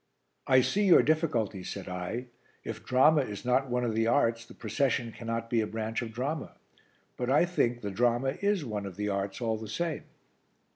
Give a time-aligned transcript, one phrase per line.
[0.47, 2.25] "I see your difficulty," said I.
[2.63, 6.11] "If drama is not one of the arts, the procession cannot be a branch of
[6.11, 6.55] drama.
[7.17, 10.05] But I think the drama is one of the arts all the same."